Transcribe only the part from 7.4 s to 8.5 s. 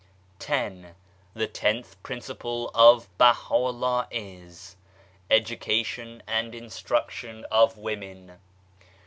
of Women.